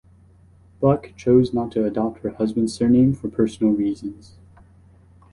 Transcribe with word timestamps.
Buck 0.79 1.13
chose 1.15 1.53
not 1.53 1.71
to 1.73 1.85
adopt 1.85 2.21
her 2.21 2.31
husband's 2.31 2.73
surname 2.73 3.13
for 3.13 3.27
personal 3.29 3.71
reasons. 3.71 4.35